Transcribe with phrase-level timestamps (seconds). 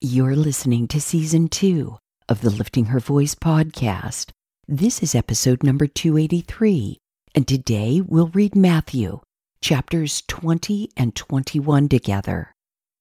[0.00, 1.98] You're listening to season two
[2.28, 4.30] of the Lifting Her Voice podcast.
[4.68, 6.98] This is episode number 283,
[7.34, 9.18] and today we'll read Matthew
[9.60, 12.52] chapters 20 and 21 together.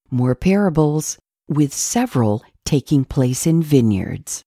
[0.10, 4.42] More parables, with several taking place in vineyards.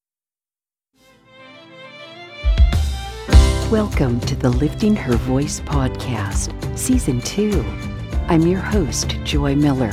[3.71, 7.65] Welcome to the Lifting Her Voice podcast, season two.
[8.27, 9.93] I'm your host, Joy Miller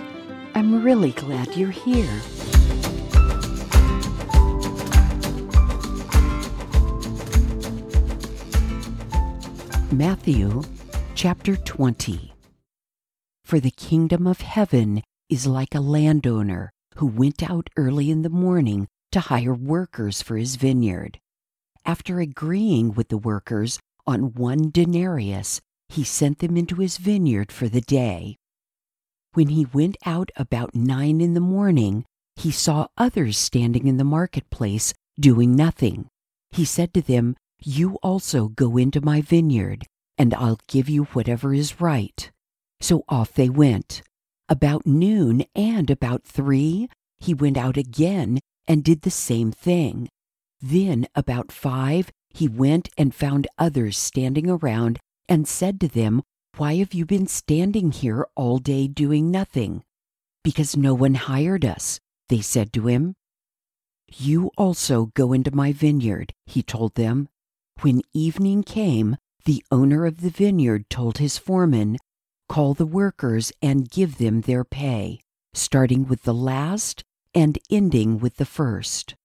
[0.81, 2.09] Really glad you're here.
[9.91, 10.63] Matthew
[11.13, 12.33] chapter 20
[13.45, 18.29] For the kingdom of heaven is like a landowner who went out early in the
[18.29, 21.19] morning to hire workers for his vineyard.
[21.85, 23.77] After agreeing with the workers
[24.07, 28.37] on one denarius, he sent them into his vineyard for the day.
[29.33, 32.03] When he went out about nine in the morning,
[32.35, 36.07] he saw others standing in the marketplace doing nothing.
[36.49, 39.85] He said to them, You also go into my vineyard,
[40.17, 42.29] and I'll give you whatever is right.
[42.81, 44.01] So off they went.
[44.49, 46.89] About noon and about three,
[47.21, 50.09] he went out again and did the same thing.
[50.59, 56.21] Then, about five, he went and found others standing around and said to them,
[56.57, 59.83] why have you been standing here all day doing nothing?
[60.43, 61.99] Because no one hired us,
[62.29, 63.15] they said to him.
[64.13, 67.29] You also go into my vineyard, he told them.
[67.81, 71.97] When evening came, the owner of the vineyard told his foreman,
[72.49, 75.21] Call the workers and give them their pay,
[75.53, 79.15] starting with the last and ending with the first.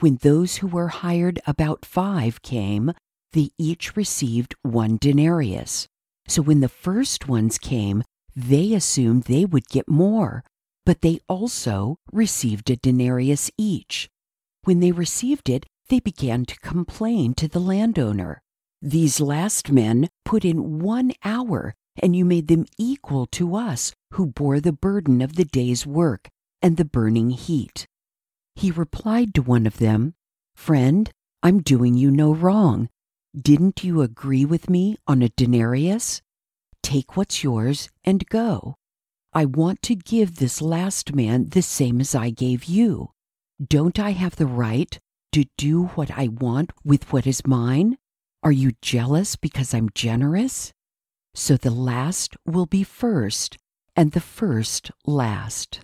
[0.00, 2.92] When those who were hired about five came,
[3.32, 5.88] they each received one denarius.
[6.26, 8.02] So when the first ones came,
[8.34, 10.42] they assumed they would get more,
[10.84, 14.08] but they also received a denarius each.
[14.64, 18.40] When they received it, they began to complain to the landowner.
[18.80, 24.26] These last men put in one hour, and you made them equal to us who
[24.26, 26.28] bore the burden of the day's work
[26.60, 27.86] and the burning heat.
[28.56, 30.14] He replied to one of them,
[30.54, 31.10] Friend,
[31.42, 32.88] I'm doing you no wrong.
[33.36, 36.22] Didn't you agree with me on a denarius?
[36.84, 38.76] Take what's yours and go.
[39.32, 43.10] I want to give this last man the same as I gave you.
[43.60, 44.96] Don't I have the right
[45.32, 47.98] to do what I want with what is mine?
[48.44, 50.72] Are you jealous because I'm generous?
[51.34, 53.58] So the last will be first,
[53.96, 55.80] and the first last.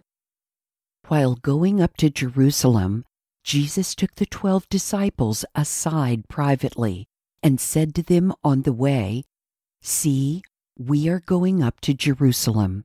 [1.09, 3.05] While going up to Jerusalem,
[3.43, 7.09] Jesus took the twelve disciples aside privately
[7.43, 9.25] and said to them on the way,
[9.83, 10.43] See,
[10.79, 12.85] we are going up to Jerusalem.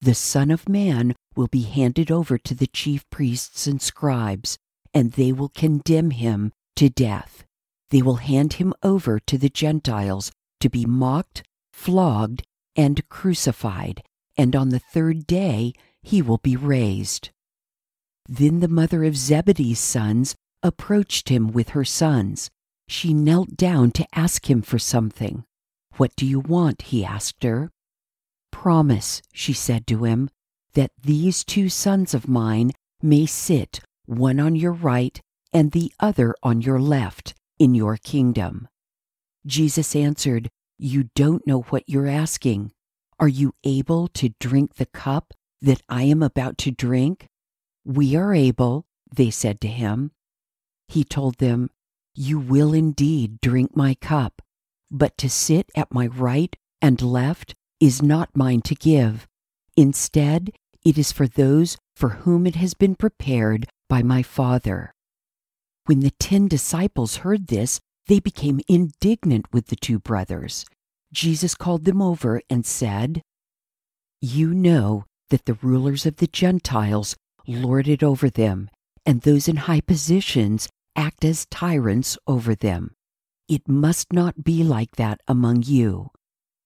[0.00, 4.58] The Son of Man will be handed over to the chief priests and scribes,
[4.92, 7.44] and they will condemn him to death.
[7.90, 12.42] They will hand him over to the Gentiles to be mocked, flogged,
[12.76, 14.02] and crucified,
[14.36, 15.72] and on the third day
[16.02, 17.30] he will be raised.
[18.28, 22.50] Then the mother of Zebedee's sons approached him with her sons
[22.86, 25.44] she knelt down to ask him for something.
[25.96, 26.82] What do you want?
[26.82, 27.70] he asked her.
[28.50, 30.30] Promise, she said to him,
[30.74, 35.20] that these two sons of mine may sit, one on your right
[35.52, 38.68] and the other on your left, in your kingdom.
[39.46, 42.72] Jesus answered, You don't know what you're asking.
[43.20, 47.28] Are you able to drink the cup that I am about to drink?
[47.84, 50.10] We are able, they said to him.
[50.88, 51.70] He told them,
[52.14, 54.40] you will indeed drink my cup,
[54.90, 59.26] but to sit at my right and left is not mine to give.
[59.76, 60.50] Instead,
[60.84, 64.92] it is for those for whom it has been prepared by my Father.
[65.86, 70.64] When the ten disciples heard this, they became indignant with the two brothers.
[71.12, 73.22] Jesus called them over and said,
[74.20, 78.70] You know that the rulers of the Gentiles lord it over them,
[79.06, 82.94] and those in high positions act as tyrants over them.
[83.48, 86.10] It must not be like that among you.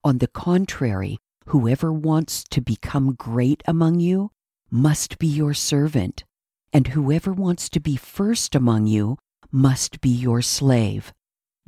[0.04, 4.30] On the contrary, whoever wants to become great among you
[4.70, 6.24] must be your servant.
[6.72, 9.16] and whoever wants to be first among you
[9.50, 11.12] must be your slave,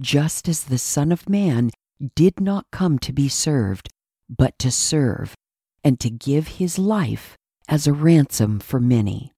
[0.01, 1.71] just as the Son of Man
[2.15, 3.89] did not come to be served,
[4.29, 5.35] but to serve,
[5.83, 7.37] and to give his life
[7.69, 9.33] as a ransom for many.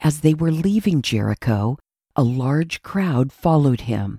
[0.00, 1.78] As they were leaving Jericho,
[2.18, 4.18] a large crowd followed him.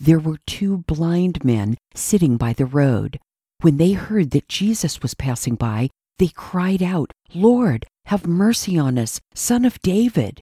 [0.00, 3.20] There were two blind men sitting by the road.
[3.60, 8.98] When they heard that Jesus was passing by, they cried out, Lord, have mercy on
[8.98, 10.40] us, Son of David.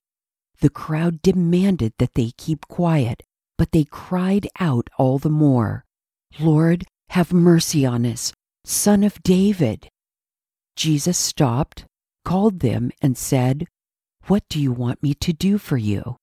[0.61, 3.25] The crowd demanded that they keep quiet,
[3.59, 5.85] but they cried out all the more,
[6.39, 8.33] Lord, have mercy on us,
[8.65, 9.89] Son of David.
[10.77, 11.85] Jesus stopped,
[12.25, 13.67] called them, and said,
[14.29, 16.17] What do you want me to do for you?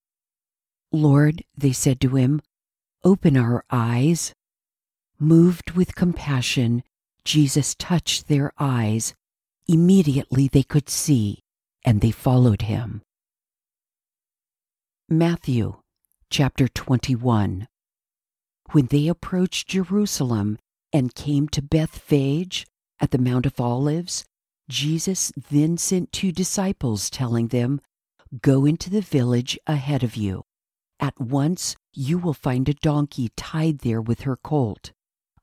[0.91, 2.41] Lord, they said to him,
[3.03, 4.33] open our eyes.
[5.19, 6.83] Moved with compassion,
[7.23, 9.13] Jesus touched their eyes.
[9.67, 11.39] Immediately they could see,
[11.85, 13.01] and they followed him.
[15.07, 15.77] Matthew
[16.29, 17.67] chapter 21
[18.71, 20.57] When they approached Jerusalem
[20.93, 22.65] and came to Bethphage
[22.99, 24.25] at the Mount of Olives,
[24.69, 27.81] Jesus then sent two disciples, telling them,
[28.41, 30.43] Go into the village ahead of you.
[30.99, 34.91] At once you will find a donkey tied there with her colt.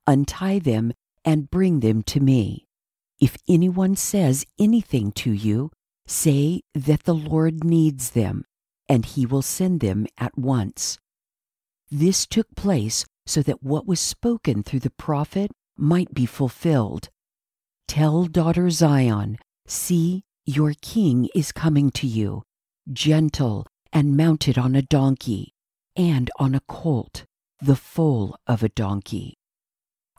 [0.07, 0.93] Untie them
[1.25, 2.67] and bring them to me.
[3.21, 5.71] If anyone says anything to you,
[6.07, 8.45] say that the Lord needs them,
[8.89, 10.99] and he will send them at once.
[11.91, 17.09] This took place so that what was spoken through the prophet might be fulfilled.
[17.89, 22.43] Tell daughter Zion, See, your king is coming to you,
[22.93, 25.55] gentle and mounted on a donkey,
[25.95, 27.25] and on a colt,
[27.61, 29.39] the foal of a donkey.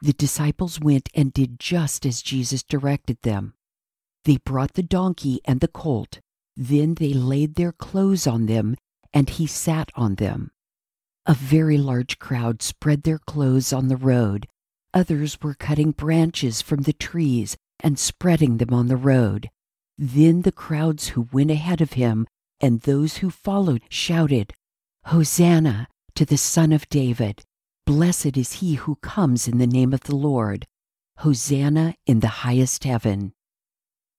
[0.02, 3.54] The disciples went and did just as Jesus directed them.
[4.26, 6.20] They brought the donkey and the colt,
[6.56, 8.76] then they laid their clothes on them,
[9.14, 10.52] and he sat on them.
[11.26, 14.48] A very large crowd spread their clothes on the road.
[14.94, 19.50] Others were cutting branches from the trees and spreading them on the road.
[19.98, 22.28] Then the crowds who went ahead of him
[22.60, 24.54] and those who followed shouted,
[25.06, 27.44] Hosanna to the Son of David!
[27.86, 30.66] Blessed is he who comes in the name of the Lord!
[31.20, 33.34] Hosanna in the highest heaven!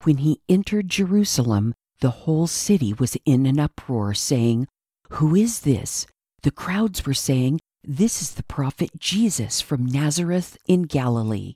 [0.05, 4.69] When he entered Jerusalem, the whole city was in an uproar, saying,
[5.11, 6.07] Who is this?
[6.43, 11.55] The crowds were saying, This is the prophet Jesus from Nazareth in Galilee.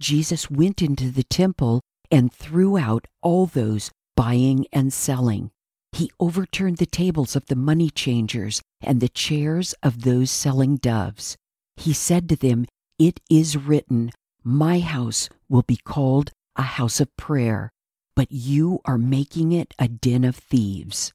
[0.00, 5.50] Jesus went into the temple and threw out all those buying and selling.
[5.92, 11.36] He overturned the tables of the money changers and the chairs of those selling doves.
[11.76, 12.66] He said to them,
[12.98, 14.10] It is written,
[14.42, 17.70] My house will be called a house of prayer,
[18.16, 21.12] but you are making it a den of thieves.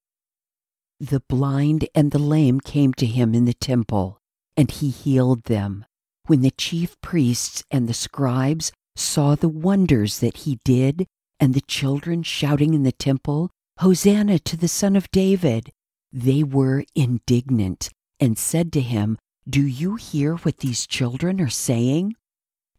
[0.99, 4.19] The blind and the lame came to him in the temple,
[4.55, 5.85] and he healed them.
[6.25, 11.05] When the chief priests and the scribes saw the wonders that he did,
[11.39, 15.71] and the children shouting in the temple, Hosanna to the Son of David,
[16.11, 17.89] they were indignant
[18.19, 22.15] and said to him, Do you hear what these children are saying?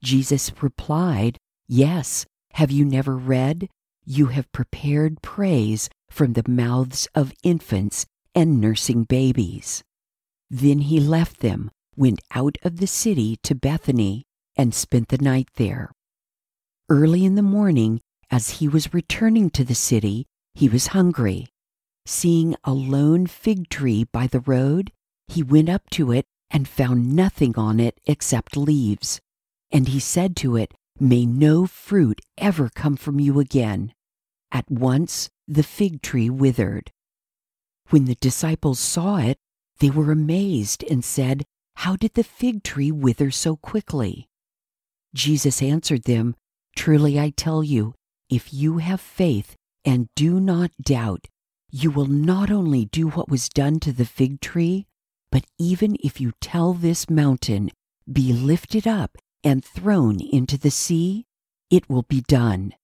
[0.03, 2.27] Jesus replied, Yes.
[2.55, 3.69] Have you never read?
[4.05, 9.84] You have prepared praise from the mouths of infants and nursing babies.
[10.51, 14.25] Then he left them, went out of the city to Bethany,
[14.56, 15.93] and spent the night there.
[16.89, 20.27] Early in the morning, as he was returning to the city,
[20.58, 21.46] he was hungry.
[22.05, 24.91] Seeing a lone fig tree by the road,
[25.29, 29.20] he went up to it and found nothing on it except leaves.
[29.70, 33.93] And he said to it, May no fruit ever come from you again.
[34.50, 36.91] At once the fig tree withered.
[37.91, 39.38] When the disciples saw it,
[39.79, 41.44] they were amazed and said,
[41.77, 44.27] How did the fig tree wither so quickly?
[45.15, 46.34] Jesus answered them,
[46.74, 47.94] Truly I tell you,
[48.29, 49.55] if you have faith
[49.89, 51.29] and do not doubt,
[51.71, 54.87] you will not only do what was done to the fig tree,
[55.33, 57.71] but even if you tell this mountain,
[58.11, 61.25] Be lifted up and thrown into the sea,
[61.71, 62.75] it will be done.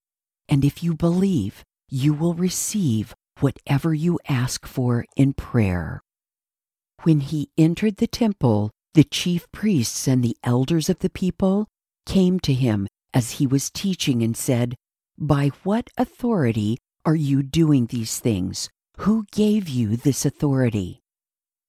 [0.49, 6.01] And if you believe, you will receive whatever you ask for in prayer.
[7.03, 11.67] When he entered the temple, the chief priests and the elders of the people
[12.07, 14.75] came to him as he was teaching and said,
[15.19, 18.71] By what authority are you doing these things?
[18.99, 21.03] Who gave you this authority?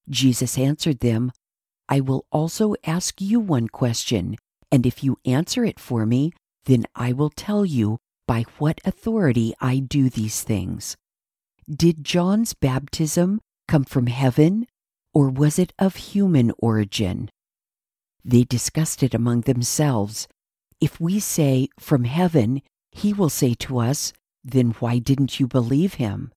[0.09, 1.31] Jesus answered them,
[1.89, 4.37] I will also ask you one question,
[4.71, 6.31] and if you answer it for me,
[6.65, 10.95] then I will tell you by what authority I do these things.
[11.69, 14.67] Did John's baptism come from heaven,
[15.13, 17.29] or was it of human origin?
[18.23, 20.27] They discussed it among themselves.
[20.81, 22.61] If we say, From heaven,
[22.91, 24.13] he will say to us,
[24.47, 26.31] Then why didn't you believe him?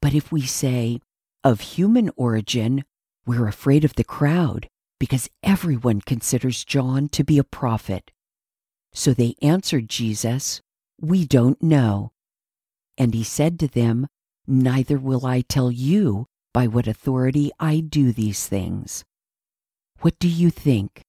[0.00, 1.00] But if we say,
[1.44, 2.84] Of human origin,
[3.26, 4.66] we're afraid of the crowd,
[4.98, 8.10] because everyone considers John to be a prophet.
[8.94, 10.62] So they answered Jesus,
[11.00, 12.12] We don't know.
[12.96, 14.06] And he said to them,
[14.46, 19.04] Neither will I tell you by what authority I do these things.
[20.00, 21.02] What do you think?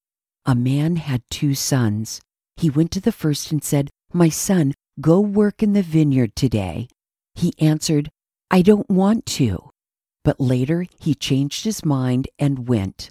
[0.46, 2.20] A man had two sons.
[2.58, 6.88] He went to the first and said, My son, go work in the vineyard today.
[7.36, 8.12] He answered,
[8.50, 9.70] I don't want to.
[10.24, 13.10] But later he changed his mind and went.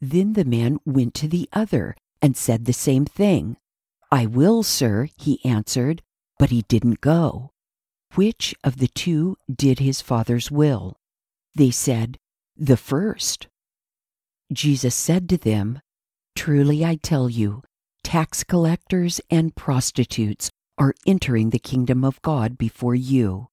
[0.00, 3.56] Then the man went to the other and said the same thing.
[4.10, 6.02] I will, sir, he answered,
[6.38, 7.50] but he didn't go.
[8.14, 10.96] Which of the two did his father's will?
[11.54, 12.18] They said,
[12.56, 13.48] The first.
[14.52, 15.80] Jesus said to them,
[16.36, 17.62] Truly I tell you,
[18.04, 23.48] tax collectors and prostitutes are entering the kingdom of God before you.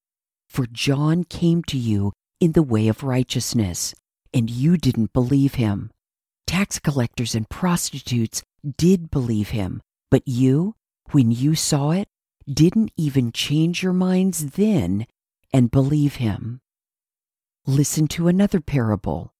[0.48, 3.94] For John came to you in the way of righteousness,
[4.32, 5.90] and you didn't believe him.
[6.46, 8.42] Tax collectors and prostitutes
[8.76, 10.74] did believe him, but you,
[11.10, 12.08] when you saw it,
[12.52, 15.06] didn't even change your minds then
[15.52, 16.60] and believe him.
[17.66, 19.32] Listen to another parable.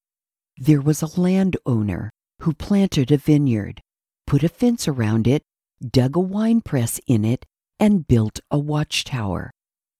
[0.56, 2.10] There was a landowner
[2.40, 3.82] who planted a vineyard,
[4.26, 5.42] put a fence around it,
[5.84, 7.44] dug a wine press in it,
[7.78, 9.50] and built a watchtower.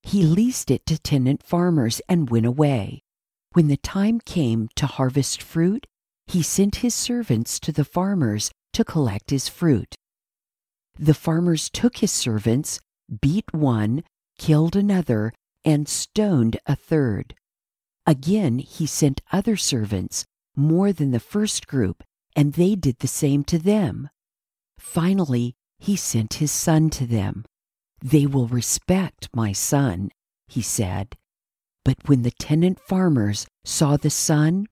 [0.02, 3.02] He leased it to tenant farmers and went away.
[3.52, 5.86] When the time came to harvest fruit,
[6.26, 9.94] he sent his servants to the farmers to collect his fruit.
[10.98, 12.80] The farmers took his servants,
[13.20, 14.04] beat one,
[14.38, 15.32] killed another,
[15.64, 17.34] and stoned a third.
[18.06, 22.02] Again, he sent other servants, more than the first group,
[22.36, 24.10] and they did the same to them.
[24.78, 27.44] Finally, he sent his son to them.
[28.04, 30.10] They will respect my son,
[30.46, 31.16] he said.
[31.86, 34.66] But when the tenant farmers saw the son,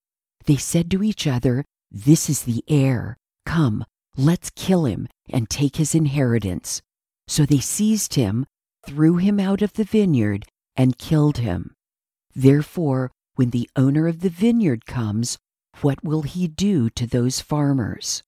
[0.44, 3.16] they said to each other, This is the heir.
[3.46, 3.86] Come,
[4.18, 6.82] let's kill him and take his inheritance.
[7.26, 8.44] So they seized him,
[8.86, 10.44] threw him out of the vineyard,
[10.76, 11.74] and killed him.
[12.34, 15.38] Therefore, when the owner of the vineyard comes,
[15.80, 18.22] what will he do to those farmers?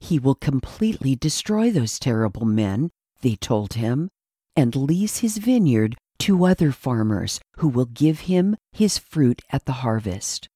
[0.00, 2.90] He will completely destroy those terrible men
[3.22, 4.10] they told him,
[4.54, 9.80] and lease his vineyard to other farmers who will give him his fruit at the
[9.82, 10.48] harvest.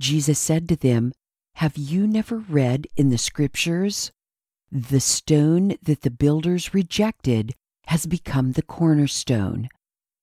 [0.00, 1.12] Jesus said to them,
[1.56, 4.12] Have you never read in the Scriptures?
[4.70, 7.54] The stone that the builders rejected
[7.86, 9.68] has become the cornerstone.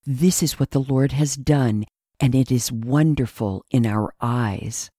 [0.06, 1.86] This is what the Lord has done,
[2.20, 4.90] and it is wonderful in our eyes.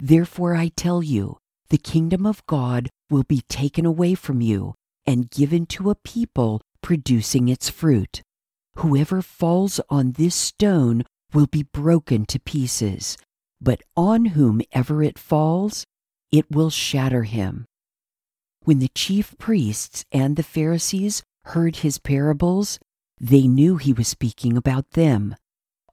[0.00, 1.38] Therefore, I tell you,
[1.70, 4.74] the kingdom of God will be taken away from you
[5.08, 8.20] and given to a people producing its fruit.
[8.76, 13.16] Whoever falls on this stone will be broken to pieces,
[13.58, 15.86] but on whomever it falls,
[16.30, 17.64] it will shatter him.
[18.64, 22.78] When the chief priests and the Pharisees heard his parables,
[23.18, 25.36] they knew he was speaking about them.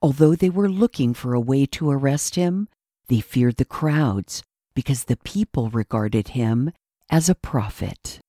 [0.01, 2.67] Although they were looking for a way to arrest him,
[3.07, 4.43] they feared the crowds
[4.75, 6.73] because the people regarded him
[7.09, 8.19] as a prophet.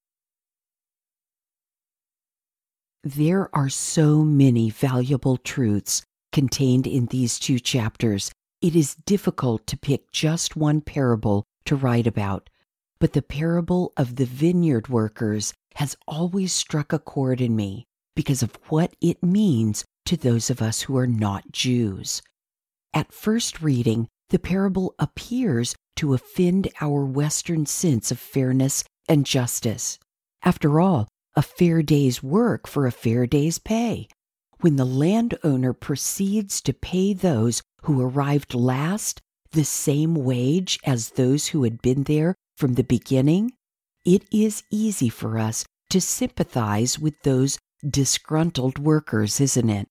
[3.06, 8.32] There are so many valuable truths contained in these two chapters.
[8.60, 12.50] It is difficult to pick just one parable to write about,
[12.98, 17.86] but the parable of the vineyard workers has always struck a chord in me
[18.16, 22.22] because of what it means to those of us who are not Jews.
[22.92, 30.00] At first reading, the parable appears to offend our Western sense of fairness and justice.
[30.42, 34.08] After all, a fair day's work for a fair day's pay.
[34.60, 39.20] When the landowner proceeds to pay those who arrived last
[39.52, 43.52] the same wage as those who had been there from the beginning,
[44.04, 49.86] it is easy for us to sympathize with those disgruntled workers, isn't it?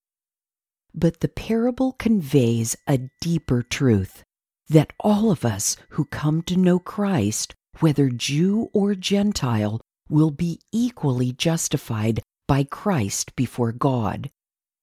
[0.93, 4.23] But the parable conveys a deeper truth
[4.69, 10.59] that all of us who come to know Christ, whether Jew or Gentile, will be
[10.71, 14.29] equally justified by Christ before God.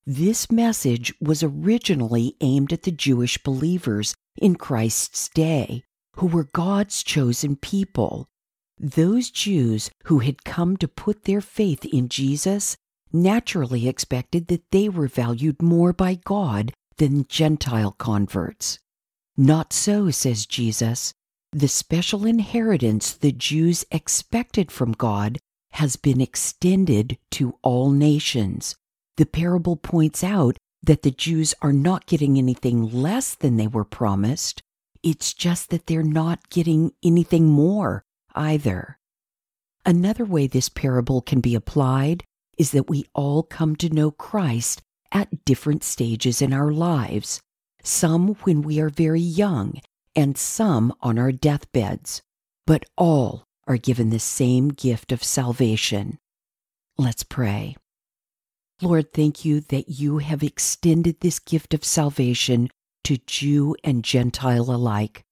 [0.04, 5.84] This message was originally aimed at the Jewish believers in Christ's day,
[6.16, 8.26] who were God's chosen people.
[8.78, 12.76] Those Jews who had come to put their faith in Jesus
[13.12, 18.78] naturally expected that they were valued more by God than Gentile converts.
[19.36, 21.12] Not so, says Jesus.
[21.54, 25.38] The special inheritance the Jews expected from God
[25.72, 28.74] has been extended to all nations.
[29.18, 33.84] The parable points out that the Jews are not getting anything less than they were
[33.84, 34.62] promised.
[35.02, 38.02] It's just that they're not getting anything more
[38.34, 38.98] either.
[39.84, 42.24] Another way this parable can be applied
[42.56, 44.80] is that we all come to know Christ
[45.12, 47.42] at different stages in our lives,
[47.82, 49.78] some when we are very young
[50.14, 52.22] and some on our deathbeds,
[52.66, 56.18] but all are given the same gift of salvation.
[56.98, 57.76] Let's pray.
[58.80, 62.68] Lord, thank you that you have extended this gift of salvation
[63.04, 65.22] to Jew and Gentile alike.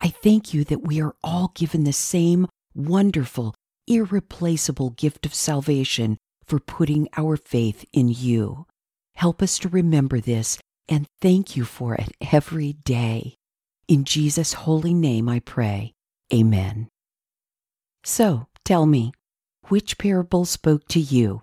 [0.00, 3.54] I thank you that we are all given the same wonderful,
[3.86, 8.66] irreplaceable gift of salvation for putting our faith in you.
[9.14, 13.35] Help us to remember this and thank you for it every day.
[13.88, 15.94] In Jesus' holy name I pray.
[16.34, 16.88] Amen.
[18.02, 19.12] So, tell me,
[19.68, 21.40] which parable spoke to you?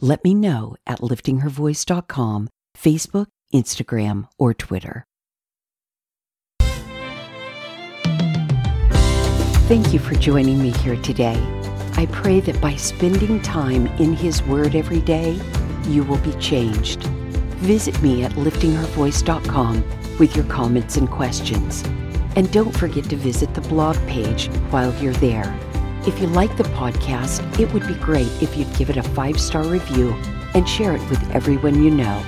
[0.00, 5.04] Let me know at liftinghervoice.com, Facebook, Instagram, or Twitter.
[9.68, 11.42] Thank you for joining me here today.
[11.96, 15.38] I pray that by spending time in His Word every day,
[15.86, 17.08] you will be changed.
[17.64, 19.84] Visit me at liftinghervoice.com
[20.18, 21.82] with your comments and questions.
[22.36, 25.58] And don't forget to visit the blog page while you're there.
[26.06, 29.40] If you like the podcast, it would be great if you'd give it a five
[29.40, 30.10] star review
[30.52, 32.22] and share it with everyone you know.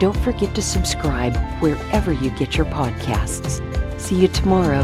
[0.00, 3.62] Don't forget to subscribe wherever you get your podcasts.
[3.98, 4.82] See you tomorrow.